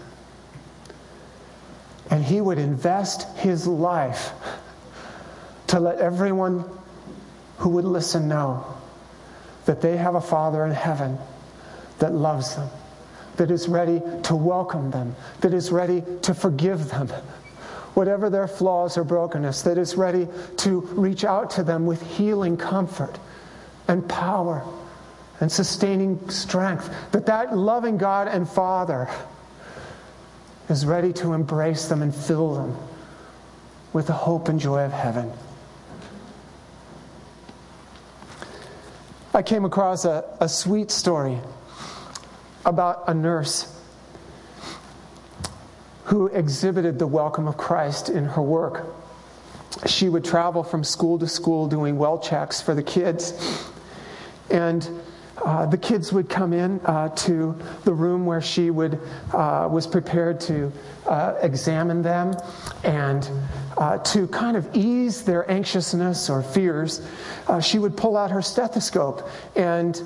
And 2.09 2.23
he 2.23 2.41
would 2.41 2.59
invest 2.59 3.37
his 3.37 3.65
life 3.65 4.31
to 5.73 5.79
let 5.79 5.97
everyone 5.97 6.63
who 7.57 7.69
would 7.69 7.83
listen 7.83 8.27
know 8.27 8.63
that 9.65 9.81
they 9.81 9.97
have 9.97 10.13
a 10.13 10.21
Father 10.21 10.63
in 10.67 10.71
heaven 10.71 11.17
that 11.97 12.13
loves 12.13 12.55
them, 12.55 12.69
that 13.37 13.49
is 13.49 13.67
ready 13.67 13.99
to 14.21 14.35
welcome 14.35 14.91
them, 14.91 15.15
that 15.41 15.51
is 15.51 15.71
ready 15.71 16.03
to 16.21 16.35
forgive 16.35 16.91
them, 16.91 17.07
whatever 17.95 18.29
their 18.29 18.47
flaws 18.47 18.99
or 18.99 19.03
brokenness, 19.03 19.63
that 19.63 19.79
is 19.79 19.95
ready 19.95 20.27
to 20.57 20.81
reach 20.81 21.25
out 21.25 21.49
to 21.49 21.63
them 21.63 21.87
with 21.87 22.03
healing 22.03 22.55
comfort 22.55 23.17
and 23.87 24.07
power 24.07 24.63
and 25.39 25.51
sustaining 25.51 26.29
strength, 26.29 26.87
that 27.13 27.25
that 27.25 27.57
loving 27.57 27.97
God 27.97 28.27
and 28.27 28.47
Father 28.47 29.09
is 30.69 30.85
ready 30.85 31.13
to 31.13 31.33
embrace 31.33 31.87
them 31.87 32.03
and 32.03 32.13
fill 32.13 32.53
them 32.53 32.77
with 33.91 34.05
the 34.05 34.13
hope 34.13 34.49
and 34.49 34.59
joy 34.59 34.83
of 34.85 34.91
heaven. 34.91 35.33
I 39.35 39.41
came 39.41 39.65
across 39.65 40.05
a, 40.05 40.23
a 40.39 40.47
sweet 40.47 40.91
story 40.91 41.39
about 42.65 43.05
a 43.07 43.15
nurse 43.15 43.81
who 46.03 46.27
exhibited 46.27 46.99
the 46.99 47.07
welcome 47.07 47.47
of 47.47 47.57
Christ 47.57 48.09
in 48.09 48.25
her 48.25 48.43
work. 48.43 48.85
She 49.87 50.07
would 50.07 50.23
travel 50.23 50.61
from 50.61 50.83
school 50.83 51.17
to 51.17 51.27
school 51.27 51.67
doing 51.67 51.97
well 51.97 52.19
checks 52.19 52.61
for 52.61 52.75
the 52.75 52.83
kids. 52.83 53.33
And 54.51 54.87
uh, 55.43 55.65
the 55.65 55.79
kids 55.79 56.13
would 56.13 56.29
come 56.29 56.53
in 56.53 56.79
uh, 56.85 57.09
to 57.09 57.57
the 57.85 57.93
room 57.93 58.27
where 58.27 58.41
she 58.41 58.69
would 58.69 58.99
uh, 59.33 59.67
was 59.69 59.87
prepared 59.87 60.39
to 60.41 60.71
uh, 61.07 61.33
examine 61.41 62.03
them 62.03 62.35
and 62.83 63.27
uh, 63.77 63.97
to 63.99 64.27
kind 64.27 64.55
of 64.57 64.67
ease 64.75 65.23
their 65.23 65.49
anxiousness 65.49 66.29
or 66.29 66.41
fears 66.41 67.05
uh, 67.47 67.59
she 67.59 67.79
would 67.79 67.95
pull 67.95 68.17
out 68.17 68.31
her 68.31 68.41
stethoscope 68.41 69.29
and 69.55 70.01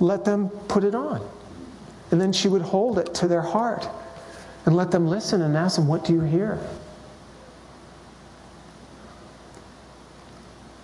let 0.00 0.24
them 0.24 0.48
put 0.68 0.84
it 0.84 0.94
on 0.94 1.26
and 2.10 2.20
then 2.20 2.32
she 2.32 2.48
would 2.48 2.62
hold 2.62 2.98
it 2.98 3.14
to 3.14 3.28
their 3.28 3.42
heart 3.42 3.88
and 4.66 4.76
let 4.76 4.90
them 4.90 5.06
listen 5.06 5.42
and 5.42 5.56
ask 5.56 5.76
them 5.76 5.86
what 5.86 6.04
do 6.04 6.12
you 6.12 6.20
hear 6.20 6.58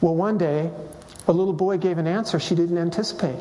well 0.00 0.14
one 0.14 0.38
day 0.38 0.70
a 1.26 1.32
little 1.32 1.52
boy 1.52 1.76
gave 1.78 1.98
an 1.98 2.06
answer 2.06 2.38
she 2.38 2.54
didn't 2.54 2.78
anticipate 2.78 3.38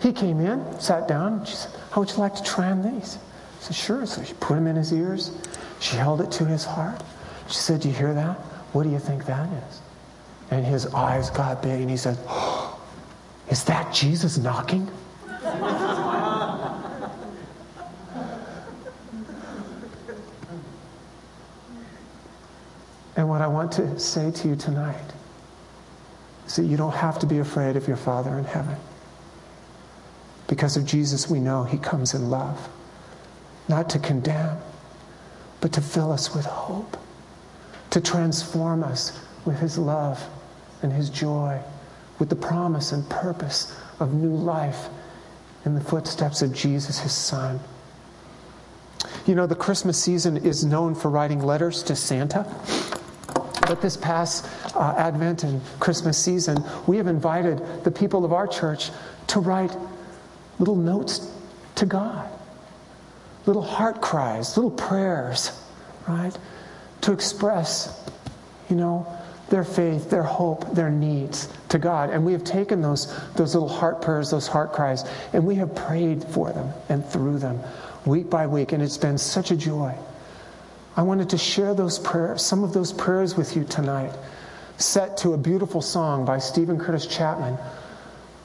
he 0.00 0.12
came 0.12 0.40
in, 0.40 0.80
sat 0.80 1.06
down. 1.06 1.44
She 1.44 1.54
said, 1.54 1.72
How 1.90 2.00
would 2.00 2.10
you 2.10 2.16
like 2.16 2.34
to 2.34 2.42
try 2.42 2.70
on 2.70 2.82
these? 2.82 3.14
He 3.58 3.64
said, 3.64 3.76
Sure. 3.76 4.06
So 4.06 4.22
she 4.24 4.32
put 4.34 4.54
them 4.54 4.66
in 4.66 4.76
his 4.76 4.92
ears. 4.92 5.32
She 5.78 5.96
held 5.96 6.20
it 6.20 6.30
to 6.32 6.46
his 6.46 6.64
heart. 6.64 7.02
She 7.50 7.56
said, 7.56 7.80
Do 7.80 7.88
you 7.88 7.94
hear 7.94 8.14
that? 8.14 8.36
What 8.72 8.84
do 8.84 8.90
you 8.90 9.00
think 9.00 9.26
that 9.26 9.48
is? 9.68 9.80
And 10.50 10.64
his 10.64 10.86
eyes 10.86 11.30
got 11.30 11.62
big 11.62 11.80
and 11.80 11.90
he 11.90 11.96
said, 11.96 12.16
oh, 12.28 12.80
Is 13.50 13.64
that 13.64 13.92
Jesus 13.92 14.38
knocking? 14.38 14.88
and 23.16 23.28
what 23.28 23.42
I 23.42 23.48
want 23.48 23.72
to 23.72 23.98
say 23.98 24.30
to 24.30 24.48
you 24.48 24.54
tonight 24.54 25.12
is 26.46 26.54
that 26.54 26.62
you 26.66 26.76
don't 26.76 26.94
have 26.94 27.18
to 27.18 27.26
be 27.26 27.38
afraid 27.38 27.74
of 27.74 27.88
your 27.88 27.96
Father 27.96 28.38
in 28.38 28.44
heaven. 28.44 28.76
Because 30.46 30.76
of 30.76 30.86
Jesus, 30.86 31.28
we 31.28 31.40
know 31.40 31.64
He 31.64 31.78
comes 31.78 32.14
in 32.14 32.30
love, 32.30 32.68
not 33.68 33.90
to 33.90 33.98
condemn, 33.98 34.58
but 35.60 35.72
to 35.72 35.80
fill 35.80 36.12
us 36.12 36.32
with 36.32 36.46
hope, 36.46 36.96
to 37.90 38.00
transform 38.00 38.82
us 38.82 39.18
with 39.44 39.58
His 39.58 39.78
love 39.78 40.22
and 40.82 40.92
His 40.92 41.10
joy, 41.10 41.60
with 42.18 42.28
the 42.28 42.36
promise 42.36 42.92
and 42.92 43.08
purpose 43.08 43.76
of 43.98 44.14
new 44.14 44.34
life 44.34 44.88
in 45.64 45.74
the 45.74 45.80
footsteps 45.80 46.42
of 46.42 46.54
Jesus, 46.54 46.98
His 46.98 47.12
Son. 47.12 47.60
You 49.26 49.34
know, 49.34 49.46
the 49.46 49.54
Christmas 49.54 50.02
season 50.02 50.36
is 50.38 50.64
known 50.64 50.94
for 50.94 51.10
writing 51.10 51.40
letters 51.40 51.82
to 51.84 51.96
Santa. 51.96 52.46
But 53.66 53.80
this 53.80 53.96
past 53.96 54.48
uh, 54.74 54.94
Advent 54.96 55.44
and 55.44 55.60
Christmas 55.78 56.18
season, 56.18 56.64
we 56.86 56.96
have 56.96 57.06
invited 57.06 57.84
the 57.84 57.90
people 57.90 58.24
of 58.24 58.32
our 58.32 58.46
church 58.46 58.90
to 59.28 59.40
write 59.40 59.76
little 60.58 60.76
notes 60.76 61.32
to 61.76 61.86
God, 61.86 62.28
little 63.46 63.62
heart 63.62 64.00
cries, 64.00 64.56
little 64.56 64.70
prayers, 64.70 65.52
right? 66.08 66.36
To 67.02 67.12
express, 67.12 68.10
you 68.68 68.76
know, 68.76 69.06
their 69.50 69.64
faith, 69.64 70.10
their 70.10 70.22
hope, 70.22 70.74
their 70.74 70.90
needs 70.90 71.48
to 71.70 71.78
God. 71.78 72.10
And 72.10 72.24
we 72.24 72.32
have 72.32 72.44
taken 72.44 72.80
those, 72.80 73.14
those 73.34 73.54
little 73.54 73.68
heart 73.68 74.00
prayers, 74.00 74.30
those 74.30 74.46
heart 74.46 74.72
cries, 74.72 75.04
and 75.32 75.44
we 75.44 75.56
have 75.56 75.74
prayed 75.74 76.24
for 76.24 76.52
them 76.52 76.72
and 76.88 77.04
through 77.04 77.38
them 77.38 77.60
week 78.06 78.30
by 78.30 78.46
week. 78.46 78.72
And 78.72 78.82
it's 78.82 78.96
been 78.96 79.18
such 79.18 79.50
a 79.50 79.56
joy. 79.56 79.94
I 80.96 81.02
wanted 81.02 81.30
to 81.30 81.38
share 81.38 81.74
those 81.74 81.98
prayers, 81.98 82.42
some 82.42 82.64
of 82.64 82.72
those 82.72 82.92
prayers 82.92 83.36
with 83.36 83.56
you 83.56 83.64
tonight, 83.64 84.12
set 84.78 85.16
to 85.18 85.34
a 85.34 85.38
beautiful 85.38 85.82
song 85.82 86.24
by 86.24 86.38
Steven 86.38 86.78
Curtis 86.78 87.06
Chapman 87.06 87.58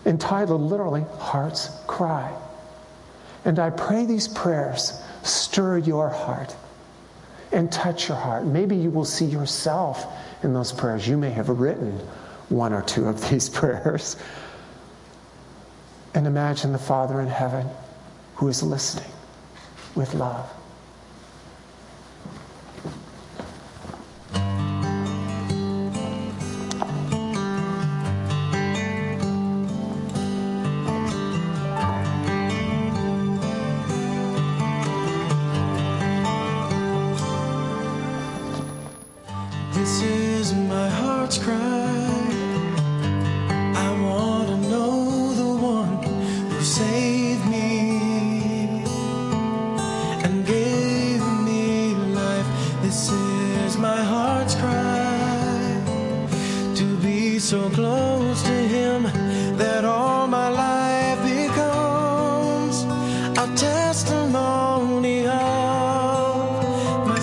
entitled 0.05 0.62
literally 0.62 1.05
Heart's 1.17 1.69
Cry. 1.88 2.31
And 3.45 3.59
I 3.59 3.69
pray 3.69 4.05
these 4.05 4.27
prayers 4.27 5.01
stir 5.24 5.77
your 5.79 6.09
heart 6.09 6.55
and 7.51 7.71
touch 7.71 8.09
your 8.09 8.17
heart. 8.17 8.45
Maybe 8.45 8.75
you 8.75 8.89
will 8.89 9.05
see 9.05 9.25
yourself 9.25 10.05
in 10.43 10.53
those 10.53 10.71
prayers. 10.71 11.07
You 11.07 11.17
may 11.17 11.31
have 11.31 11.49
written 11.49 11.99
one 12.49 12.73
or 12.73 12.81
two 12.81 13.07
of 13.07 13.29
these 13.29 13.49
prayers. 13.49 14.17
And 16.13 16.27
imagine 16.27 16.71
the 16.71 16.77
Father 16.77 17.21
in 17.21 17.27
heaven 17.27 17.67
who 18.35 18.47
is 18.47 18.63
listening 18.63 19.11
with 19.95 20.13
love. 20.13 20.49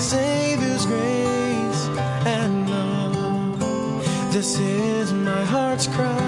Savior's 0.03 0.85
grace 0.85 1.87
and 2.27 2.69
love. 2.69 4.33
This 4.33 4.59
is 4.59 5.13
my 5.13 5.45
heart's 5.45 5.87
cry. 5.87 6.22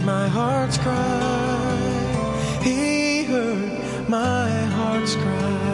heard 0.00 0.06
my 0.06 0.28
heart's 0.28 0.78
cry. 0.78 2.60
He 2.62 3.24
heard 3.24 4.08
my 4.08 4.50
heart's 4.50 5.14
cry. 5.16 5.69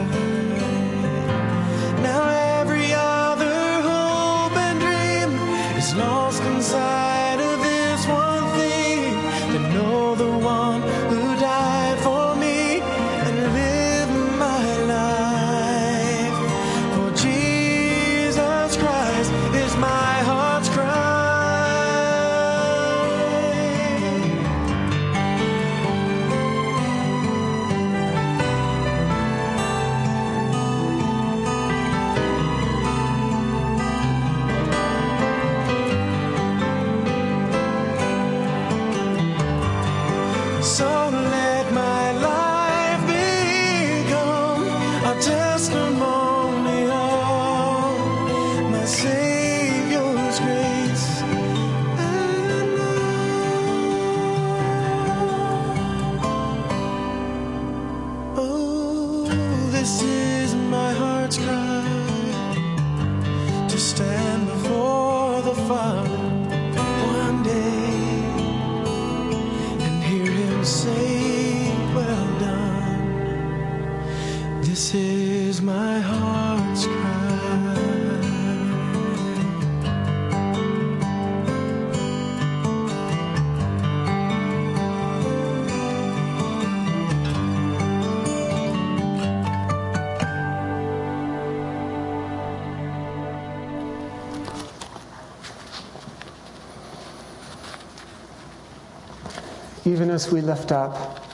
Even 99.86 100.10
as 100.10 100.30
we 100.30 100.42
lift 100.42 100.70
up 100.70 101.24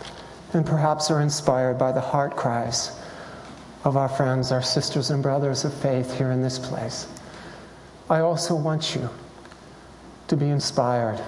and 0.53 0.65
perhaps 0.65 1.11
are 1.11 1.21
inspired 1.21 1.77
by 1.77 1.91
the 1.91 2.01
heart 2.01 2.37
cries 2.37 3.02
of 3.85 3.97
our 3.97 4.09
friends, 4.09 4.53
our 4.53 4.63
sisters 4.63 5.11
and 5.11 5.23
brothers 5.23 5.65
of 5.65 5.75
faith 5.75 6.17
here 6.17 6.31
in 6.31 6.43
this 6.43 6.59
place, 6.59 7.07
I 8.09 8.21
also 8.21 8.55
want 8.55 8.95
you 8.95 9.09
to 10.29 10.37
be 10.37 10.49
inspired 10.49 11.21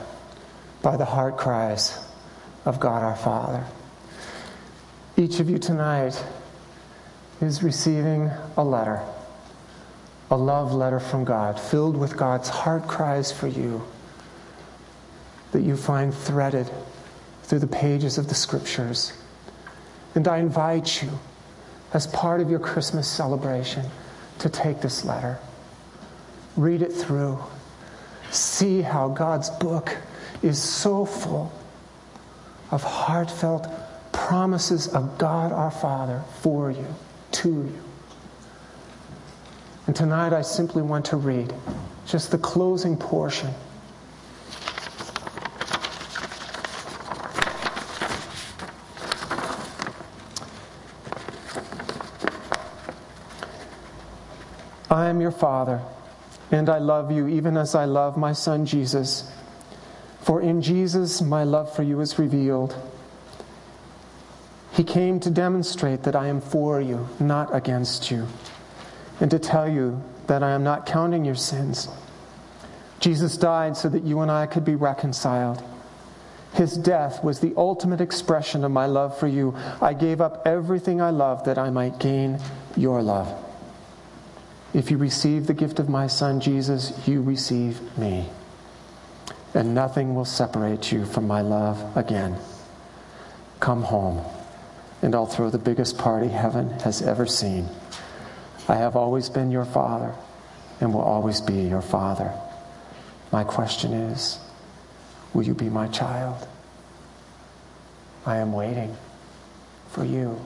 by 0.82 0.96
the 0.96 1.04
heart 1.04 1.36
cries 1.36 1.98
of 2.64 2.78
God 2.80 3.02
our 3.02 3.16
Father. 3.16 3.64
Each 5.16 5.40
of 5.40 5.48
you 5.48 5.58
tonight 5.58 6.22
is 7.40 7.62
receiving 7.62 8.30
a 8.56 8.64
letter, 8.64 9.00
a 10.30 10.36
love 10.36 10.72
letter 10.72 11.00
from 11.00 11.24
God, 11.24 11.58
filled 11.58 11.96
with 11.96 12.16
God's 12.16 12.48
heart 12.48 12.86
cries 12.86 13.30
for 13.32 13.46
you 13.46 13.82
that 15.52 15.62
you 15.62 15.76
find 15.76 16.12
threaded 16.12 16.70
through 17.44 17.60
the 17.60 17.66
pages 17.66 18.18
of 18.18 18.28
the 18.28 18.34
scriptures. 18.34 19.12
And 20.14 20.26
I 20.26 20.38
invite 20.38 21.02
you, 21.02 21.10
as 21.94 22.06
part 22.08 22.40
of 22.40 22.50
your 22.50 22.58
Christmas 22.58 23.08
celebration, 23.08 23.86
to 24.40 24.48
take 24.48 24.80
this 24.80 25.04
letter, 25.04 25.38
read 26.56 26.82
it 26.82 26.92
through, 26.92 27.38
see 28.30 28.82
how 28.82 29.08
God's 29.08 29.48
book 29.48 29.96
is 30.42 30.60
so 30.60 31.06
full 31.06 31.52
of 32.72 32.82
heartfelt 32.82 33.68
promises 34.12 34.88
of 34.88 35.18
God 35.18 35.52
our 35.52 35.70
Father 35.70 36.22
for 36.40 36.70
you, 36.70 36.86
to 37.30 37.48
you. 37.48 37.78
And 39.86 39.94
tonight 39.94 40.32
I 40.32 40.42
simply 40.42 40.82
want 40.82 41.06
to 41.06 41.16
read 41.16 41.54
just 42.06 42.30
the 42.30 42.38
closing 42.38 42.96
portion 42.96 43.50
am 55.14 55.20
your 55.20 55.30
Father, 55.30 55.80
and 56.50 56.68
I 56.68 56.78
love 56.78 57.12
you 57.12 57.28
even 57.28 57.56
as 57.56 57.76
I 57.76 57.84
love 57.84 58.16
my 58.16 58.32
Son 58.32 58.66
Jesus. 58.66 59.30
For 60.22 60.42
in 60.42 60.60
Jesus 60.60 61.22
my 61.22 61.44
love 61.44 61.74
for 61.74 61.84
you 61.84 62.00
is 62.00 62.18
revealed. 62.18 62.74
He 64.72 64.82
came 64.82 65.20
to 65.20 65.30
demonstrate 65.30 66.02
that 66.02 66.16
I 66.16 66.26
am 66.26 66.40
for 66.40 66.80
you, 66.80 67.08
not 67.20 67.54
against 67.54 68.10
you, 68.10 68.26
and 69.20 69.30
to 69.30 69.38
tell 69.38 69.68
you 69.68 70.02
that 70.26 70.42
I 70.42 70.50
am 70.50 70.64
not 70.64 70.84
counting 70.84 71.24
your 71.24 71.36
sins. 71.36 71.86
Jesus 72.98 73.36
died 73.36 73.76
so 73.76 73.88
that 73.90 74.02
you 74.02 74.20
and 74.20 74.30
I 74.30 74.46
could 74.46 74.64
be 74.64 74.74
reconciled. 74.74 75.62
His 76.54 76.76
death 76.76 77.22
was 77.22 77.38
the 77.38 77.52
ultimate 77.56 78.00
expression 78.00 78.64
of 78.64 78.72
my 78.72 78.86
love 78.86 79.16
for 79.16 79.28
you. 79.28 79.54
I 79.80 79.92
gave 79.92 80.20
up 80.20 80.42
everything 80.44 81.00
I 81.00 81.10
loved 81.10 81.46
that 81.46 81.58
I 81.58 81.70
might 81.70 82.00
gain 82.00 82.40
your 82.76 83.00
love. 83.00 83.43
If 84.74 84.90
you 84.90 84.98
receive 84.98 85.46
the 85.46 85.54
gift 85.54 85.78
of 85.78 85.88
my 85.88 86.08
Son 86.08 86.40
Jesus, 86.40 87.06
you 87.06 87.22
receive 87.22 87.96
me. 87.96 88.28
And 89.54 89.72
nothing 89.72 90.16
will 90.16 90.24
separate 90.24 90.90
you 90.90 91.06
from 91.06 91.28
my 91.28 91.42
love 91.42 91.96
again. 91.96 92.36
Come 93.60 93.84
home, 93.84 94.20
and 95.00 95.14
I'll 95.14 95.26
throw 95.26 95.48
the 95.48 95.58
biggest 95.58 95.96
party 95.96 96.26
heaven 96.26 96.70
has 96.80 97.02
ever 97.02 97.24
seen. 97.24 97.68
I 98.66 98.74
have 98.74 98.96
always 98.96 99.30
been 99.30 99.52
your 99.52 99.64
father 99.64 100.12
and 100.80 100.92
will 100.92 101.02
always 101.02 101.40
be 101.40 101.62
your 101.62 101.82
father. 101.82 102.32
My 103.30 103.44
question 103.44 103.92
is 103.92 104.40
will 105.32 105.44
you 105.44 105.54
be 105.54 105.68
my 105.68 105.86
child? 105.86 106.48
I 108.26 108.38
am 108.38 108.52
waiting 108.52 108.96
for 109.88 110.04
you. 110.04 110.40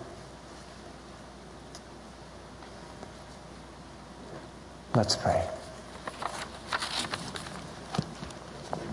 Let's 4.95 5.17
pray. 5.17 5.47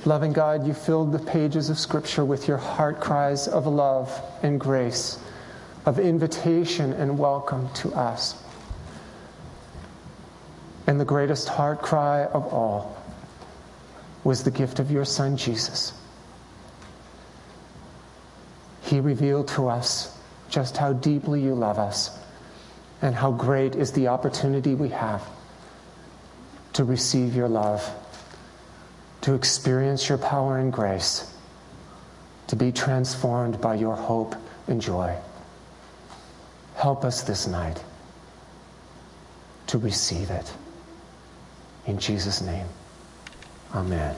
Loving 0.03 0.33
God, 0.33 0.67
you 0.67 0.73
filled 0.73 1.11
the 1.11 1.19
pages 1.19 1.69
of 1.69 1.79
Scripture 1.79 2.23
with 2.23 2.47
your 2.47 2.57
heart 2.57 2.99
cries 2.99 3.47
of 3.47 3.65
love 3.65 4.21
and 4.43 4.59
grace, 4.59 5.17
of 5.85 5.97
invitation 5.97 6.93
and 6.93 7.17
welcome 7.17 7.69
to 7.75 7.91
us. 7.93 8.35
And 10.85 10.99
the 10.99 11.05
greatest 11.05 11.47
heart 11.47 11.81
cry 11.81 12.25
of 12.25 12.53
all 12.53 13.01
was 14.23 14.43
the 14.43 14.51
gift 14.51 14.79
of 14.79 14.91
your 14.91 15.05
Son, 15.05 15.37
Jesus. 15.37 15.93
He 18.83 18.99
revealed 18.99 19.47
to 19.49 19.69
us 19.69 20.15
just 20.49 20.77
how 20.77 20.93
deeply 20.93 21.41
you 21.41 21.55
love 21.55 21.79
us 21.79 22.15
and 23.01 23.15
how 23.15 23.31
great 23.31 23.75
is 23.75 23.91
the 23.93 24.09
opportunity 24.09 24.75
we 24.75 24.89
have 24.89 25.27
to 26.75 26.83
receive 26.83 27.35
your 27.35 27.47
love, 27.47 27.89
to 29.21 29.33
experience 29.33 30.09
your 30.09 30.17
power 30.17 30.57
and 30.57 30.73
grace, 30.73 31.33
to 32.47 32.55
be 32.57 32.69
transformed 32.69 33.61
by 33.61 33.75
your 33.75 33.95
hope 33.95 34.35
and 34.67 34.81
joy. 34.81 35.15
Help 36.75 37.05
us 37.05 37.23
this 37.23 37.47
night 37.47 37.81
to 39.67 39.77
receive 39.77 40.29
it. 40.29 40.53
In 41.87 41.97
Jesus' 41.97 42.41
name, 42.41 42.67
amen. 43.73 44.15